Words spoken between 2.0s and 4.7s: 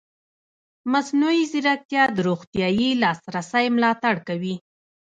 د روغتیايي لاسرسي ملاتړ کوي.